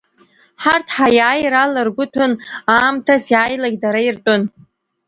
Ҳарҭ 0.63 0.87
ҳаиааира 0.95 1.59
ала 1.65 1.81
ргәы 1.87 2.05
ҭәын, 2.13 2.33
аамҭас 2.73 3.25
иааилакь, 3.33 3.77
дара 3.83 3.99
иртәын. 4.07 4.41